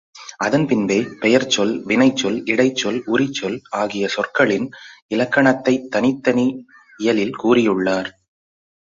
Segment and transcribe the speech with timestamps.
[0.37, 4.65] அதன் பின்பே, பெயர்ச்சொல், வினைச்சொல், இடைச்சொல், உரிச்சொல் ஆகிய சொற்களின்
[5.09, 6.47] இலக்கணத்தைத் தனித்தனி
[6.99, 8.09] இயலில் கூறியுள்ளார்.